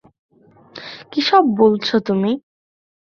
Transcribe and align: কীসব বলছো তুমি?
কীসব 1.11 1.43
বলছো 1.59 1.95
তুমি? 1.99 2.31